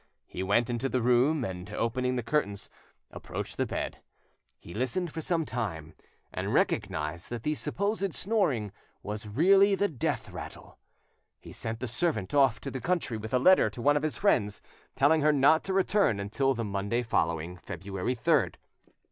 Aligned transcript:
He 0.25 0.41
went 0.41 0.67
into 0.67 0.89
the 0.89 0.99
room, 0.99 1.45
and, 1.45 1.69
opening 1.69 2.15
the 2.15 2.23
curtains, 2.23 2.71
approached 3.11 3.57
the 3.57 3.67
bed. 3.67 3.99
He 4.57 4.73
listened 4.73 5.11
for 5.11 5.21
some 5.21 5.45
time, 5.45 5.93
and 6.33 6.51
recognised 6.51 7.29
that 7.29 7.43
the 7.43 7.53
supposed 7.53 8.15
snoring 8.15 8.71
was 9.03 9.27
really 9.27 9.75
he 9.75 9.87
death 9.89 10.31
rattle. 10.31 10.79
He 11.39 11.51
sent 11.53 11.81
the 11.81 11.87
servant 11.87 12.33
off 12.33 12.57
into 12.57 12.71
the 12.71 12.81
country 12.81 13.17
with 13.17 13.31
a 13.31 13.37
letter 13.37 13.69
to 13.69 13.79
one 13.79 13.95
of 13.95 14.01
his 14.01 14.17
friends, 14.17 14.59
telling 14.95 15.21
her 15.21 15.31
not 15.31 15.63
to 15.65 15.71
return 15.73 16.19
until 16.19 16.55
the 16.55 16.65
Monday 16.65 17.03
following, 17.03 17.57
February 17.57 18.15
3rd. 18.15 18.55